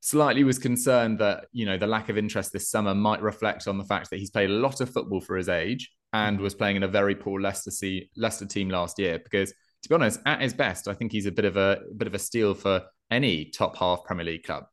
slightly 0.00 0.44
was 0.44 0.58
concerned 0.58 1.18
that 1.18 1.46
you 1.52 1.66
know 1.66 1.76
the 1.76 1.86
lack 1.86 2.08
of 2.08 2.16
interest 2.16 2.52
this 2.52 2.70
summer 2.70 2.94
might 2.94 3.20
reflect 3.20 3.66
on 3.66 3.78
the 3.78 3.84
fact 3.84 4.10
that 4.10 4.18
he's 4.18 4.30
played 4.30 4.50
a 4.50 4.52
lot 4.52 4.80
of 4.80 4.90
football 4.90 5.20
for 5.20 5.36
his 5.36 5.48
age 5.48 5.90
and 6.12 6.40
was 6.40 6.54
playing 6.54 6.76
in 6.76 6.84
a 6.84 6.88
very 6.88 7.14
poor 7.14 7.40
Leicester 7.40 7.70
Leicester 8.16 8.46
team 8.46 8.70
last 8.70 8.98
year 8.98 9.18
because 9.18 9.50
to 9.82 9.88
be 9.88 9.94
honest 9.94 10.20
at 10.24 10.40
his 10.40 10.54
best 10.54 10.88
I 10.88 10.94
think 10.94 11.12
he's 11.12 11.26
a 11.26 11.32
bit 11.32 11.44
of 11.44 11.56
a, 11.56 11.80
a 11.90 11.94
bit 11.94 12.06
of 12.06 12.14
a 12.14 12.18
steal 12.18 12.54
for 12.54 12.82
any 13.10 13.46
top 13.46 13.76
half 13.76 14.04
Premier 14.04 14.24
League 14.24 14.44
club. 14.44 14.64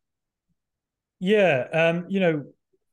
Yeah, 1.19 1.67
um, 1.71 2.05
you 2.09 2.19
know, 2.19 2.43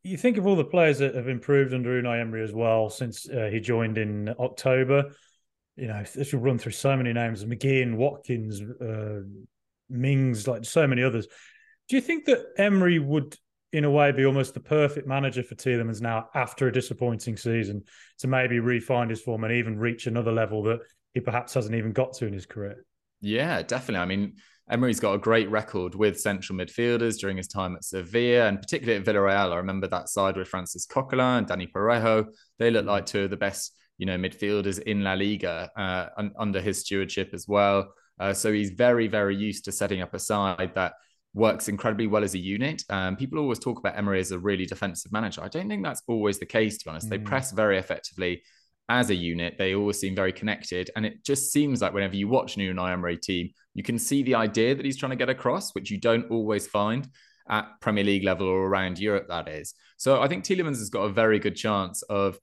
you 0.05 0.17
think 0.17 0.37
of 0.39 0.47
all 0.47 0.57
the 0.57 0.65
players 0.65 0.99
that 0.99 1.15
have 1.15 1.29
improved 1.29 1.75
under 1.75 2.01
Unai 2.01 2.21
Emery 2.21 2.43
as 2.43 2.53
well 2.53 2.89
since 2.89 3.29
uh, 3.29 3.49
he 3.53 3.61
joined 3.61 3.99
in 3.99 4.35
October. 4.39 5.13
You 5.83 5.89
know, 5.89 6.05
this 6.15 6.33
will 6.33 6.39
run 6.39 6.59
through 6.59 6.71
so 6.71 6.97
many 6.97 7.13
names: 7.13 7.45
McGinn, 7.45 7.97
Watkins, 7.97 8.63
uh, 8.63 9.23
Mings, 9.91 10.47
like 10.47 10.65
so 10.65 10.87
many 10.87 11.03
others. 11.03 11.27
Do 11.89 11.97
you 11.97 12.01
think 12.01 12.25
that 12.27 12.45
Emery 12.57 13.01
would, 13.01 13.37
in 13.73 13.83
a 13.83 13.91
way, 13.91 14.13
be 14.13 14.25
almost 14.25 14.55
the 14.55 14.61
perfect 14.61 15.09
manager 15.09 15.43
for 15.43 15.57
Tielemans 15.57 16.01
now 16.01 16.29
after 16.37 16.69
a 16.69 16.73
disappointing 16.73 17.37
season 17.37 17.83
to 18.21 18.29
maybe 18.29 18.61
refine 18.61 19.09
his 19.09 19.21
form 19.21 19.43
and 19.43 19.53
even 19.53 19.77
reach 19.77 20.07
another 20.07 20.31
level 20.31 20.63
that 20.63 20.79
he 21.15 21.21
perhaps 21.21 21.55
hasn't 21.55 21.75
even 21.75 21.91
got 21.91 22.13
to 22.13 22.27
in 22.29 22.33
his 22.33 22.47
career? 22.47 22.87
Yeah, 23.21 23.63
definitely. 23.63 24.03
I 24.03 24.07
mean, 24.07 24.35
Emery's 24.71 25.01
got 25.01 25.15
a 25.15 25.19
great 25.19 25.51
record 25.51 25.97
with 25.97 26.21
central 26.21 26.57
midfielders 26.57 27.19
during 27.19 27.39
his 27.39 27.49
time 27.49 27.75
at 27.75 27.83
Sevilla 27.83 28.47
and 28.47 28.61
particularly 28.61 29.01
at 29.01 29.05
Villarreal. 29.05 29.53
I 29.53 29.57
remember 29.57 29.89
that 29.89 30.09
side 30.09 30.37
with 30.37 30.47
Francis 30.47 30.87
Coquelin 30.87 31.39
and 31.39 31.49
Dani 31.49 31.73
Parejo. 31.73 32.27
They 32.61 32.71
look 32.71 32.87
like 32.87 33.07
two 33.07 33.23
of 33.23 33.31
the 33.31 33.37
best, 33.37 33.77
you 33.99 34.07
know, 34.07 34.17
midfielders 34.17 34.81
in 34.81 35.03
La 35.03 35.15
Liga 35.15 35.71
uh, 35.77 36.07
under 36.39 36.61
his 36.61 36.81
stewardship 36.81 37.31
as 37.33 37.47
well. 37.47 37.93
Uh, 38.19 38.33
so 38.33 38.53
he's 38.53 38.71
very, 38.71 39.09
very 39.09 39.37
used 39.37 39.65
to 39.65 39.73
setting 39.73 40.03
up 40.03 40.15
a 40.15 40.19
side 40.19 40.73
that 40.75 40.95
works 41.35 41.69
incredibly 41.69 42.07
well 42.07 42.25
as 42.25 42.35
a 42.35 42.39
unit. 42.39 42.83
Um, 42.91 43.17
people 43.17 43.39
always 43.39 43.59
talk 43.59 43.79
about 43.79 43.97
Emery 43.97 44.21
as 44.21 44.33
a 44.33 44.39
really 44.39 44.67
defensive 44.67 45.13
manager. 45.13 45.43
I 45.43 45.49
don't 45.49 45.69
think 45.69 45.83
that's 45.83 46.03
always 46.07 46.39
the 46.39 46.47
case, 46.47 46.79
to 46.79 46.85
be 46.85 46.91
honest. 46.91 47.07
Mm. 47.07 47.11
They 47.11 47.19
press 47.19 47.53
very 47.53 47.79
effectively 47.79 48.43
as 48.89 49.11
a 49.11 49.15
unit, 49.15 49.57
they 49.59 49.75
always 49.75 49.99
seem 49.99 50.15
very 50.15 50.33
connected. 50.33 50.91
And 50.97 51.07
it 51.07 51.25
just 51.25 51.53
seems 51.53 51.81
like 51.81 51.95
whenever 51.95 52.17
you 52.17 52.29
watch 52.29 52.57
an 52.57 52.63
Unai 52.63 52.93
Emery 52.93 53.17
team, 53.17 53.51
you 53.75 53.83
can 53.83 53.99
see 53.99 54.23
the 54.23 54.35
idea 54.35 54.75
that 54.75 54.85
he's 54.85 54.99
trying 54.99 55.11
to 55.11 55.17
get 55.17 55.31
across, 55.31 55.75
which 55.75 55.91
you 55.91 55.99
don't 55.99 56.31
always 56.31 56.67
find 56.67 57.09
at 57.49 57.69
Premier 57.81 58.05
League 58.05 58.25
level 58.25 58.47
or 58.47 58.67
around 58.67 58.99
Europe, 58.99 59.27
that 59.29 59.49
is. 59.49 59.75
So 59.97 60.21
I 60.21 60.29
think 60.29 60.45
Tielemans 60.45 60.79
has 60.79 60.91
got 60.91 61.05
a 61.05 61.09
very 61.09 61.39
good 61.39 61.57
chance 61.57 62.03
of 62.03 62.39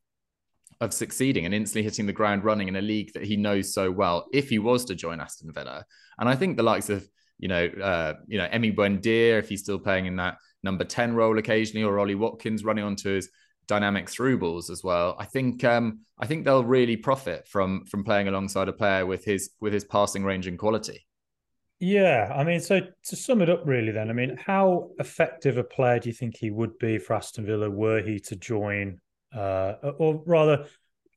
of 0.81 0.93
succeeding 0.93 1.45
and 1.45 1.53
instantly 1.53 1.83
hitting 1.83 2.05
the 2.05 2.13
ground 2.13 2.43
running 2.43 2.67
in 2.67 2.75
a 2.75 2.81
league 2.81 3.11
that 3.13 3.25
he 3.25 3.35
knows 3.35 3.73
so 3.73 3.91
well 3.91 4.27
if 4.31 4.49
he 4.49 4.59
was 4.59 4.85
to 4.85 4.95
join 4.95 5.19
Aston 5.19 5.51
Villa. 5.51 5.85
And 6.17 6.29
I 6.29 6.35
think 6.35 6.55
the 6.55 6.63
likes 6.63 6.89
of, 6.89 7.07
you 7.37 7.47
know, 7.47 7.65
uh, 7.65 8.13
you 8.27 8.37
know, 8.37 8.47
Emi 8.47 8.75
Buendia, 8.75 9.39
if 9.39 9.49
he's 9.49 9.61
still 9.61 9.79
playing 9.79 10.05
in 10.05 10.15
that 10.17 10.37
number 10.63 10.83
10 10.83 11.15
role 11.15 11.37
occasionally, 11.37 11.83
or 11.83 11.99
Ollie 11.99 12.15
Watkins 12.15 12.63
running 12.63 12.83
onto 12.83 13.09
his 13.09 13.29
dynamic 13.67 14.09
through 14.09 14.39
balls 14.39 14.69
as 14.69 14.83
well. 14.83 15.15
I 15.19 15.25
think 15.25 15.63
um, 15.63 15.99
I 16.19 16.25
think 16.25 16.43
they'll 16.43 16.63
really 16.63 16.97
profit 16.97 17.47
from 17.47 17.85
from 17.85 18.03
playing 18.03 18.27
alongside 18.27 18.67
a 18.67 18.73
player 18.73 19.05
with 19.05 19.23
his 19.23 19.51
with 19.61 19.73
his 19.73 19.85
passing 19.85 20.23
range 20.23 20.47
and 20.47 20.57
quality. 20.57 21.05
Yeah, 21.79 22.33
I 22.35 22.43
mean, 22.43 22.59
so 22.59 22.81
to 23.05 23.15
sum 23.15 23.41
it 23.41 23.49
up, 23.49 23.61
really, 23.65 23.93
then, 23.93 24.09
I 24.09 24.13
mean, 24.13 24.35
how 24.35 24.89
effective 24.99 25.57
a 25.57 25.63
player 25.63 25.97
do 25.97 26.09
you 26.09 26.13
think 26.13 26.35
he 26.35 26.51
would 26.51 26.77
be 26.77 26.97
for 26.97 27.13
Aston 27.13 27.45
Villa 27.45 27.69
were 27.69 28.01
he 28.01 28.19
to 28.19 28.35
join, 28.35 28.99
uh, 29.35 29.73
or 29.97 30.21
rather, 30.25 30.65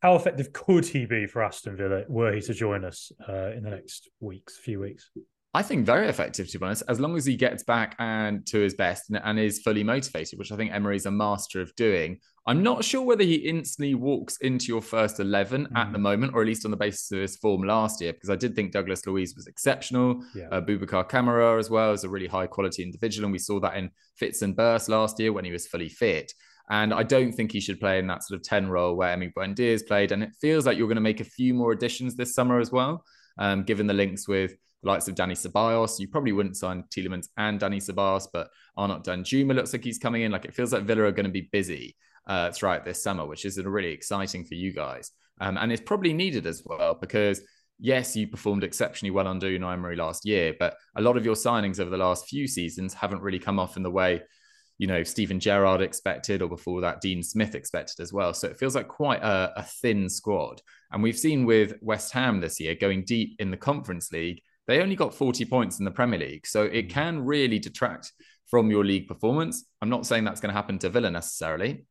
how 0.01 0.17
effective 0.17 0.53
could 0.53 0.85
he 0.85 1.07
be 1.07 1.27
for 1.27 1.43
Aston 1.43 1.77
Villa 1.77 2.03
were 2.09 2.33
he 2.33 2.41
to 2.43 2.55
join 2.55 2.85
us 2.85 3.13
uh, 3.29 3.53
in 3.53 3.63
the 3.63 3.71
next 3.71 4.11
weeks, 4.21 4.59
few 4.59 4.81
weeks? 4.81 5.11
I 5.55 5.63
think 5.63 5.85
very 5.85 6.09
effective 6.09 6.51
to 6.51 6.59
be 6.59 6.65
honest, 6.65 6.83
as 6.89 6.99
long 6.99 7.17
as 7.17 7.27
he 7.27 7.37
gets 7.37 7.63
back 7.63 7.95
and 7.99 8.47
to 8.47 8.59
his 8.59 8.75
best 8.75 9.11
and, 9.11 9.21
and 9.23 9.39
is 9.39 9.61
fully 9.61 9.85
motivated, 9.85 10.39
which 10.39 10.51
I 10.51 10.57
think 10.57 10.73
Emery's 10.73 11.05
a 11.05 11.11
master 11.11 11.61
of 11.61 11.75
doing. 11.77 12.19
I'm 12.47 12.63
not 12.63 12.85
sure 12.85 13.03
whether 13.03 13.23
he 13.23 13.35
instantly 13.35 13.95
walks 13.95 14.39
into 14.39 14.67
your 14.67 14.81
first 14.81 15.21
11 15.21 15.67
mm. 15.67 15.79
at 15.79 15.93
the 15.93 15.99
moment, 15.99 16.35
or 16.35 16.41
at 16.41 16.47
least 16.47 16.65
on 16.65 16.71
the 16.71 16.77
basis 16.77 17.13
of 17.13 17.21
his 17.21 17.37
form 17.37 17.63
last 17.63 18.01
year, 18.01 18.13
because 18.15 18.31
I 18.31 18.37
did 18.37 18.57
think 18.57 18.73
Douglas 18.73 19.07
Luiz 19.07 19.35
was 19.37 19.47
exceptional. 19.47 20.25
Yeah. 20.35 20.49
Uh, 20.51 20.61
Boubacar 20.61 21.09
Kamara 21.09 21.59
as 21.59 21.71
well 21.71 21.93
is 21.93 22.03
a 22.03 22.09
really 22.09 22.27
high 22.27 22.47
quality 22.47 22.83
individual. 22.83 23.27
And 23.27 23.33
we 23.33 23.39
saw 23.39 23.61
that 23.61 23.77
in 23.77 23.91
fits 24.17 24.43
and 24.43 24.57
bursts 24.57 24.89
last 24.89 25.21
year 25.21 25.33
when 25.33 25.45
he 25.45 25.53
was 25.53 25.69
fully 25.69 25.89
fit. 25.89 26.33
And 26.71 26.95
I 26.95 27.03
don't 27.03 27.33
think 27.33 27.53
he 27.53 27.61
should 27.61 27.81
play 27.81 27.99
in 27.99 28.07
that 28.07 28.23
sort 28.23 28.41
of 28.41 28.45
10 28.45 28.69
role 28.69 28.95
where 28.95 29.17
Emi 29.17 29.33
Buendia 29.33 29.73
has 29.73 29.83
played. 29.83 30.13
And 30.13 30.23
it 30.23 30.31
feels 30.41 30.65
like 30.67 30.79
you're 30.79 30.89
going 30.89 30.97
to 30.97 31.01
make 31.03 31.21
a 31.21 31.25
few 31.25 31.55
more 31.55 31.73
additions 31.73 32.15
this 32.15 32.35
summer 32.35 32.61
as 32.61 32.73
well, 32.73 33.05
um, 33.39 33.65
given 33.65 33.87
the 33.87 33.95
links 33.95 34.27
with 34.27 34.55
the 34.83 34.89
likes 34.89 35.09
of 35.09 35.15
Dani 35.15 35.33
Ceballos. 35.33 35.99
You 35.99 36.09
probably 36.09 36.33
wouldn't 36.33 36.57
sign 36.57 36.85
Tielemans 36.91 37.29
and 37.37 37.61
Dani 37.61 37.79
Ceballos, 37.79 38.27
but 38.33 38.49
Arnaut 38.77 39.05
Danjuma 39.05 39.55
looks 39.55 39.73
like 39.73 39.85
he's 39.85 39.99
coming 39.99 40.23
in. 40.23 40.33
Like 40.33 40.45
it 40.45 40.55
feels 40.55 40.73
like 40.73 40.85
Villa 40.85 41.03
are 41.03 41.13
going 41.13 41.27
to 41.27 41.33
be 41.33 41.49
busy. 41.53 41.97
uh, 42.27 42.51
throughout 42.53 42.85
this 42.85 43.03
summer, 43.03 43.27
which 43.27 43.45
is 43.45 43.59
really 43.63 43.93
exciting 43.93 44.45
for 44.45 44.55
you 44.55 44.73
guys. 44.73 45.11
Um, 45.41 45.57
and 45.57 45.73
it's 45.73 45.83
probably 45.83 46.13
needed 46.13 46.47
as 46.47 46.63
well 46.65 46.95
because 46.95 47.41
yes, 47.79 48.15
you 48.15 48.29
performed 48.29 48.65
exceptionally 48.65 49.11
well 49.11 49.27
under 49.27 49.49
Unai 49.49 49.73
Emery 49.73 49.97
last 49.97 50.25
year, 50.25 50.55
but 50.59 50.77
a 50.97 51.03
lot 51.03 51.17
of 51.17 51.25
your 51.25 51.35
signings 51.35 51.81
over 51.81 51.91
the 51.91 51.97
last 51.97 52.29
few 52.29 52.47
seasons 52.47 52.95
haven't 52.95 53.23
really 53.23 53.39
come 53.39 53.59
off 53.59 53.77
in 53.77 53.83
the 53.83 53.91
way 53.91 54.23
you 54.79 54.87
know 54.87 55.03
Steven 55.03 55.41
Gerrard 55.41 55.81
expected, 55.81 56.43
or 56.43 56.49
before 56.49 56.81
that 56.81 57.01
Dean 57.01 57.23
Smith 57.23 57.55
expected 57.55 58.01
as 58.01 58.13
well. 58.13 58.35
So 58.35 58.49
it 58.49 58.59
feels 58.59 58.75
like 58.75 58.89
quite 58.89 59.23
a, 59.23 59.53
a, 59.57 59.63
thin 59.63 60.09
squad. 60.09 60.61
And 60.91 61.03
we've 61.03 61.19
seen 61.19 61.45
with 61.47 61.75
West 61.81 62.13
Ham 62.13 62.41
this 62.41 62.61
year 62.61 62.75
going 62.75 63.05
deep 63.05 63.37
in 63.39 63.51
the 63.51 63.57
Conference 63.57 64.13
League, 64.13 64.43
they 64.67 64.81
only 64.81 64.97
got 64.97 65.15
40 65.15 65.45
points 65.47 65.79
in 65.79 65.85
the 65.85 65.91
Premier 65.91 66.19
League, 66.19 66.47
so 66.47 66.65
it 66.65 66.89
mm. 66.89 66.91
can 66.91 67.25
really 67.25 67.59
detract 67.59 68.13
from 68.47 68.71
your 68.71 68.85
league 68.85 69.09
performance. 69.09 69.65
I'm 69.81 69.89
not 69.89 70.07
saying 70.07 70.25
that's 70.25 70.41
going 70.41 70.51
to 70.51 70.57
happen 70.57 70.79
to 70.81 70.91
Villa 70.91 71.11
necessarily, 71.11 71.87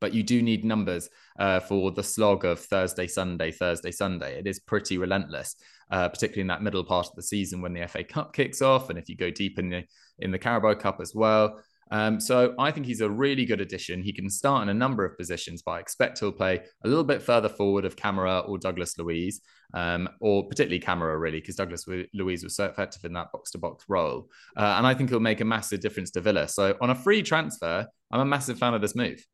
but 0.00 0.12
you 0.12 0.22
do 0.22 0.42
need 0.42 0.64
numbers 0.64 1.08
uh, 1.38 1.60
for 1.60 1.90
the 1.90 2.02
slog 2.02 2.44
of 2.44 2.60
Thursday, 2.60 3.06
Sunday, 3.06 3.50
Thursday, 3.50 3.90
Sunday. 3.90 4.38
It 4.38 4.46
is 4.46 4.60
pretty 4.60 4.98
relentless, 4.98 5.56
uh, 5.90 6.08
particularly 6.08 6.42
in 6.42 6.48
that 6.48 6.62
middle 6.62 6.84
part 6.84 7.06
of 7.06 7.14
the 7.16 7.22
season 7.22 7.62
when 7.62 7.72
the 7.72 7.86
FA 7.88 8.04
Cup 8.04 8.32
kicks 8.32 8.62
off, 8.62 8.90
and 8.90 8.98
if 8.98 9.08
you 9.08 9.16
go 9.16 9.30
deep 9.30 9.58
in 9.58 9.70
the 9.70 9.84
in 10.18 10.30
the 10.30 10.38
Carabao 10.38 10.74
Cup 10.74 11.00
as 11.00 11.14
well. 11.14 11.60
Um, 11.90 12.20
so 12.20 12.54
I 12.58 12.70
think 12.70 12.86
he's 12.86 13.00
a 13.00 13.08
really 13.08 13.44
good 13.44 13.60
addition. 13.60 14.02
He 14.02 14.12
can 14.12 14.28
start 14.28 14.62
in 14.62 14.68
a 14.68 14.74
number 14.74 15.04
of 15.04 15.16
positions, 15.16 15.62
but 15.62 15.72
I 15.72 15.78
expect 15.80 16.18
he'll 16.18 16.32
play 16.32 16.62
a 16.84 16.88
little 16.88 17.04
bit 17.04 17.22
further 17.22 17.48
forward 17.48 17.84
of 17.84 17.96
Kamara 17.96 18.48
or 18.48 18.58
Douglas 18.58 18.98
Luiz, 18.98 19.40
um, 19.74 20.08
or 20.20 20.48
particularly 20.48 20.80
Kamara 20.80 21.18
really, 21.18 21.40
because 21.40 21.56
Douglas 21.56 21.86
Luiz 22.12 22.42
was 22.42 22.56
so 22.56 22.64
effective 22.64 23.04
in 23.04 23.12
that 23.12 23.30
box 23.32 23.52
to 23.52 23.58
box 23.58 23.84
role. 23.88 24.28
Uh, 24.56 24.74
and 24.78 24.86
I 24.86 24.94
think 24.94 25.10
he'll 25.10 25.20
make 25.20 25.40
a 25.40 25.44
massive 25.44 25.80
difference 25.80 26.10
to 26.12 26.20
Villa. 26.20 26.48
So 26.48 26.76
on 26.80 26.90
a 26.90 26.94
free 26.94 27.22
transfer, 27.22 27.86
I'm 28.10 28.20
a 28.20 28.24
massive 28.24 28.58
fan 28.58 28.74
of 28.74 28.80
this 28.80 28.96
move. 28.96 29.24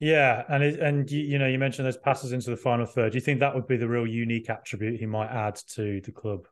Yeah, 0.00 0.44
and 0.48 0.62
it, 0.62 0.78
and 0.78 1.10
you, 1.10 1.20
you 1.20 1.38
know 1.38 1.48
you 1.48 1.58
mentioned 1.58 1.86
those 1.86 1.96
passes 1.96 2.32
into 2.32 2.50
the 2.50 2.56
final 2.56 2.86
third. 2.86 3.12
Do 3.12 3.16
you 3.16 3.20
think 3.20 3.40
that 3.40 3.54
would 3.54 3.66
be 3.66 3.76
the 3.76 3.88
real 3.88 4.06
unique 4.06 4.48
attribute 4.48 5.00
he 5.00 5.06
might 5.06 5.28
add 5.28 5.56
to 5.74 6.00
the 6.02 6.12
club? 6.12 6.46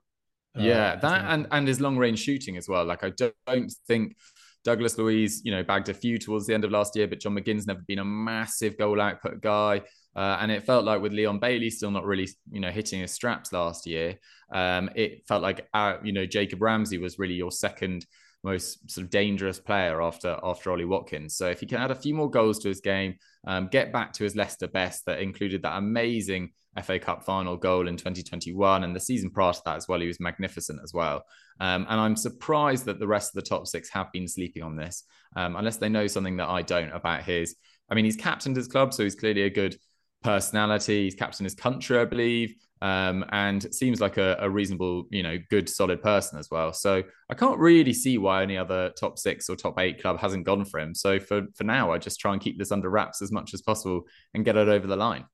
Uh, 0.58 0.62
yeah, 0.62 0.96
that 0.96 1.24
and 1.28 1.46
and 1.52 1.68
his 1.68 1.80
long 1.80 1.96
range 1.96 2.18
shooting 2.18 2.56
as 2.56 2.68
well. 2.68 2.84
Like 2.84 3.04
I 3.04 3.10
don't 3.10 3.72
think 3.86 4.16
Douglas 4.66 4.98
Luiz, 4.98 5.42
you 5.44 5.52
know, 5.52 5.62
bagged 5.62 5.88
a 5.88 5.94
few 5.94 6.18
towards 6.18 6.44
the 6.44 6.52
end 6.52 6.64
of 6.64 6.72
last 6.72 6.96
year, 6.96 7.06
but 7.06 7.20
John 7.20 7.36
McGinn's 7.36 7.68
never 7.68 7.82
been 7.86 8.00
a 8.00 8.04
massive 8.04 8.76
goal 8.76 9.00
output 9.00 9.40
guy. 9.40 9.80
Uh, 10.16 10.38
and 10.40 10.50
it 10.50 10.64
felt 10.64 10.84
like 10.84 11.00
with 11.00 11.12
Leon 11.12 11.38
Bailey 11.38 11.70
still 11.70 11.92
not 11.92 12.04
really, 12.04 12.28
you 12.50 12.58
know, 12.58 12.70
hitting 12.70 13.00
his 13.00 13.12
straps 13.12 13.52
last 13.52 13.86
year, 13.86 14.16
um, 14.52 14.90
it 14.96 15.22
felt 15.28 15.40
like, 15.40 15.68
uh, 15.72 15.98
you 16.02 16.12
know, 16.12 16.26
Jacob 16.26 16.60
Ramsey 16.60 16.98
was 16.98 17.16
really 17.16 17.34
your 17.34 17.52
second 17.52 18.06
most 18.42 18.90
sort 18.90 19.04
of 19.04 19.10
dangerous 19.10 19.60
player 19.60 20.02
after 20.02 20.38
after 20.42 20.72
Ollie 20.72 20.84
Watkins. 20.84 21.36
So 21.36 21.48
if 21.48 21.60
he 21.60 21.66
can 21.66 21.78
add 21.78 21.90
a 21.92 21.94
few 21.94 22.14
more 22.14 22.30
goals 22.30 22.58
to 22.60 22.68
his 22.68 22.80
game, 22.80 23.14
um, 23.46 23.68
get 23.68 23.92
back 23.92 24.12
to 24.14 24.24
his 24.24 24.34
Leicester 24.34 24.66
best 24.66 25.06
that 25.06 25.20
included 25.20 25.62
that 25.62 25.78
amazing 25.78 26.50
FA 26.82 26.98
Cup 26.98 27.24
final 27.24 27.56
goal 27.56 27.88
in 27.88 27.96
2021 27.96 28.84
and 28.84 28.94
the 28.94 29.00
season 29.00 29.30
prior 29.30 29.52
to 29.52 29.62
that 29.64 29.76
as 29.76 29.88
well, 29.88 30.00
he 30.00 30.06
was 30.06 30.20
magnificent 30.20 30.80
as 30.82 30.92
well. 30.92 31.24
Um, 31.60 31.86
and 31.88 32.00
I'm 32.00 32.16
surprised 32.16 32.84
that 32.86 32.98
the 32.98 33.06
rest 33.06 33.34
of 33.34 33.42
the 33.42 33.48
top 33.48 33.66
six 33.66 33.88
have 33.90 34.12
been 34.12 34.28
sleeping 34.28 34.62
on 34.62 34.76
this, 34.76 35.04
um, 35.36 35.56
unless 35.56 35.78
they 35.78 35.88
know 35.88 36.06
something 36.06 36.36
that 36.36 36.48
I 36.48 36.62
don't 36.62 36.92
about 36.92 37.22
his. 37.22 37.56
I 37.90 37.94
mean, 37.94 38.04
he's 38.04 38.16
captained 38.16 38.56
his 38.56 38.68
club, 38.68 38.92
so 38.92 39.04
he's 39.04 39.14
clearly 39.14 39.42
a 39.42 39.50
good 39.50 39.76
personality. 40.22 41.04
He's 41.04 41.14
captained 41.14 41.46
his 41.46 41.54
country, 41.54 41.98
I 41.98 42.04
believe, 42.04 42.54
um, 42.82 43.24
and 43.30 43.62
seems 43.74 44.00
like 44.00 44.16
a, 44.16 44.36
a, 44.40 44.50
reasonable, 44.50 45.06
you 45.10 45.22
know, 45.22 45.38
good, 45.50 45.68
solid 45.68 46.02
person 46.02 46.38
as 46.38 46.50
well. 46.50 46.72
So 46.72 47.02
I 47.30 47.34
can't 47.34 47.58
really 47.58 47.92
see 47.92 48.18
why 48.18 48.42
any 48.42 48.58
other 48.58 48.90
top 48.90 49.18
six 49.18 49.48
or 49.48 49.56
top 49.56 49.78
eight 49.78 50.00
club 50.02 50.18
hasn't 50.18 50.44
gone 50.44 50.64
for 50.64 50.80
him. 50.80 50.94
So 50.94 51.18
for 51.18 51.42
for 51.54 51.64
now, 51.64 51.92
I 51.92 51.98
just 51.98 52.20
try 52.20 52.32
and 52.32 52.42
keep 52.42 52.58
this 52.58 52.72
under 52.72 52.90
wraps 52.90 53.22
as 53.22 53.32
much 53.32 53.54
as 53.54 53.62
possible 53.62 54.02
and 54.34 54.44
get 54.44 54.56
it 54.56 54.68
over 54.68 54.86
the 54.86 54.96
line. 54.96 55.24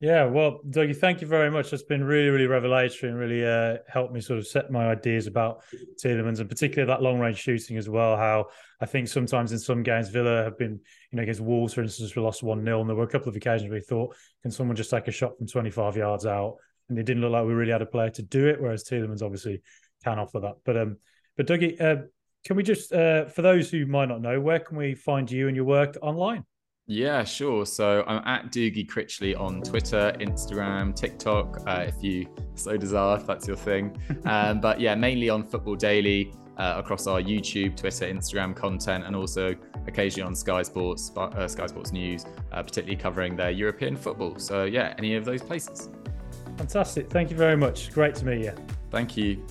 Yeah, 0.00 0.24
well, 0.24 0.60
Dougie, 0.66 0.96
thank 0.96 1.20
you 1.20 1.26
very 1.26 1.50
much. 1.50 1.70
That's 1.70 1.82
been 1.82 2.02
really, 2.02 2.30
really 2.30 2.46
revelatory 2.46 3.12
and 3.12 3.20
really 3.20 3.46
uh, 3.46 3.82
helped 3.86 4.14
me 4.14 4.22
sort 4.22 4.38
of 4.38 4.46
set 4.46 4.70
my 4.70 4.88
ideas 4.88 5.26
about 5.26 5.62
Tielemans 6.02 6.40
and 6.40 6.48
particularly 6.48 6.86
that 6.86 7.02
long 7.02 7.18
range 7.18 7.36
shooting 7.36 7.76
as 7.76 7.86
well. 7.86 8.16
How 8.16 8.46
I 8.80 8.86
think 8.86 9.08
sometimes 9.08 9.52
in 9.52 9.58
some 9.58 9.82
games, 9.82 10.08
Villa 10.08 10.42
have 10.42 10.56
been, 10.56 10.80
you 11.10 11.16
know, 11.16 11.22
against 11.22 11.42
Wolves, 11.42 11.74
for 11.74 11.82
instance, 11.82 12.16
we 12.16 12.22
lost 12.22 12.42
1 12.42 12.64
0. 12.64 12.80
And 12.80 12.88
there 12.88 12.96
were 12.96 13.04
a 13.04 13.08
couple 13.08 13.28
of 13.28 13.36
occasions 13.36 13.68
where 13.68 13.78
we 13.78 13.84
thought, 13.84 14.16
can 14.40 14.50
someone 14.50 14.74
just 14.74 14.88
take 14.88 15.06
a 15.06 15.12
shot 15.12 15.36
from 15.36 15.46
25 15.46 15.98
yards 15.98 16.24
out? 16.24 16.56
And 16.88 16.98
it 16.98 17.04
didn't 17.04 17.20
look 17.20 17.32
like 17.32 17.44
we 17.44 17.52
really 17.52 17.72
had 17.72 17.82
a 17.82 17.86
player 17.86 18.08
to 18.08 18.22
do 18.22 18.48
it, 18.48 18.58
whereas 18.58 18.84
Tielemans 18.84 19.22
obviously 19.22 19.60
can 20.02 20.18
offer 20.18 20.40
that. 20.40 20.54
But, 20.64 20.78
um, 20.78 20.96
but 21.36 21.46
Dougie, 21.46 21.78
uh, 21.78 22.06
can 22.46 22.56
we 22.56 22.62
just, 22.62 22.90
uh, 22.90 23.26
for 23.26 23.42
those 23.42 23.70
who 23.70 23.84
might 23.84 24.08
not 24.08 24.22
know, 24.22 24.40
where 24.40 24.60
can 24.60 24.78
we 24.78 24.94
find 24.94 25.30
you 25.30 25.46
and 25.46 25.54
your 25.54 25.66
work 25.66 25.98
online? 26.00 26.46
Yeah, 26.90 27.22
sure. 27.22 27.66
So 27.66 28.02
I'm 28.08 28.20
at 28.26 28.50
Dougie 28.50 28.84
Critchley 28.84 29.38
on 29.38 29.62
Twitter, 29.62 30.12
Instagram, 30.18 30.94
TikTok, 30.94 31.62
uh, 31.64 31.84
if 31.86 32.02
you 32.02 32.26
so 32.56 32.76
desire, 32.76 33.16
if 33.16 33.28
that's 33.28 33.46
your 33.46 33.56
thing. 33.56 33.96
Um, 34.24 34.60
but 34.60 34.80
yeah, 34.80 34.94
mainly 34.94 35.28
on 35.28 35.42
Football 35.44 35.76
Daily 35.76 36.32
uh, 36.56 36.74
across 36.76 37.06
our 37.06 37.20
YouTube, 37.20 37.76
Twitter, 37.76 38.06
Instagram 38.06 38.54
content, 38.54 39.04
and 39.04 39.14
also 39.16 39.54
occasionally 39.86 40.26
on 40.26 40.34
Sky 40.34 40.62
Sports, 40.62 41.10
uh, 41.16 41.48
Sky 41.48 41.66
Sports 41.66 41.92
News, 41.92 42.26
uh, 42.52 42.62
particularly 42.62 43.00
covering 43.00 43.36
their 43.36 43.50
European 43.50 43.96
football. 43.96 44.38
So 44.38 44.64
yeah, 44.64 44.94
any 44.98 45.14
of 45.14 45.24
those 45.24 45.42
places. 45.42 45.88
Fantastic. 46.58 47.08
Thank 47.08 47.30
you 47.30 47.36
very 47.36 47.56
much. 47.56 47.92
Great 47.92 48.14
to 48.16 48.26
meet 48.26 48.44
you. 48.44 48.54
Thank 48.90 49.16
you. 49.16 49.46